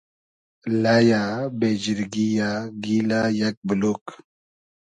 لئیۂ، 0.81 1.21
بې 1.59 1.69
جیرگی 1.81 2.25
یۂ، 2.37 2.51
گیلۂ 2.83 3.21
یئگ 3.39 3.57
بولوگ 3.67 4.03